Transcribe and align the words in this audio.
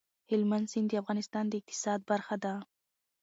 هلمند 0.29 0.69
سیند 0.71 0.87
د 0.89 0.93
افغانستان 1.01 1.45
د 1.47 1.53
اقتصاد 1.59 1.99
برخه 2.11 2.35
ده. 2.43 2.53